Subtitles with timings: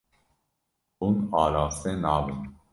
[0.99, 2.39] Hûn araste nabin.